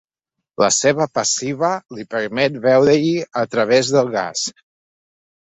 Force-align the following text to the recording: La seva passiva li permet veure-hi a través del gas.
La 0.61 0.67
seva 0.77 1.05
passiva 1.17 1.69
li 1.97 2.05
permet 2.15 2.57
veure-hi 2.65 3.13
a 3.43 3.47
través 3.53 3.93
del 3.99 4.11
gas. 4.17 4.49